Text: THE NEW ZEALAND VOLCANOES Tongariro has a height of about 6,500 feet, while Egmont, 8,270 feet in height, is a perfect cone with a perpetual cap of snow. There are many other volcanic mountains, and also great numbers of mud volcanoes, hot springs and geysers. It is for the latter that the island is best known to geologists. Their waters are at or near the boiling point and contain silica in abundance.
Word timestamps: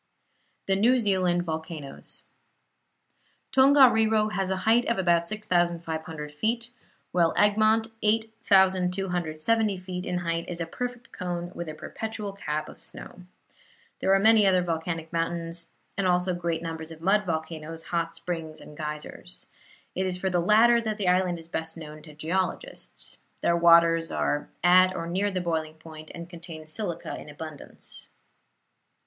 THE 0.65 0.75
NEW 0.75 0.97
ZEALAND 0.97 1.43
VOLCANOES 1.45 2.23
Tongariro 3.51 4.29
has 4.31 4.49
a 4.49 4.55
height 4.65 4.87
of 4.87 4.97
about 4.97 5.27
6,500 5.27 6.31
feet, 6.31 6.71
while 7.11 7.35
Egmont, 7.37 7.89
8,270 8.01 9.77
feet 9.77 10.03
in 10.07 10.17
height, 10.17 10.49
is 10.49 10.59
a 10.59 10.65
perfect 10.65 11.11
cone 11.11 11.51
with 11.53 11.69
a 11.69 11.75
perpetual 11.75 12.33
cap 12.33 12.67
of 12.67 12.81
snow. 12.81 13.21
There 13.99 14.11
are 14.15 14.19
many 14.19 14.47
other 14.47 14.63
volcanic 14.63 15.13
mountains, 15.13 15.69
and 15.95 16.07
also 16.07 16.33
great 16.33 16.63
numbers 16.63 16.89
of 16.89 16.99
mud 16.99 17.23
volcanoes, 17.23 17.83
hot 17.83 18.15
springs 18.15 18.59
and 18.59 18.75
geysers. 18.75 19.45
It 19.93 20.07
is 20.07 20.17
for 20.17 20.31
the 20.31 20.39
latter 20.41 20.81
that 20.81 20.97
the 20.97 21.09
island 21.09 21.37
is 21.37 21.47
best 21.47 21.77
known 21.77 22.01
to 22.01 22.15
geologists. 22.15 23.17
Their 23.41 23.55
waters 23.55 24.09
are 24.09 24.49
at 24.63 24.95
or 24.95 25.05
near 25.05 25.29
the 25.29 25.41
boiling 25.41 25.75
point 25.75 26.09
and 26.15 26.27
contain 26.27 26.65
silica 26.65 27.15
in 27.19 27.29
abundance. 27.29 28.09